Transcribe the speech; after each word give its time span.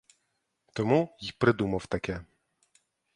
Тому 0.73 1.17
й 1.19 1.31
придумав 1.37 1.85
таке. 1.87 2.25